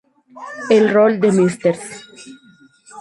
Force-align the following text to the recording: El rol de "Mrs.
El 0.71 0.89
rol 0.91 1.19
de 1.19 1.27
"Mrs. 1.27 1.85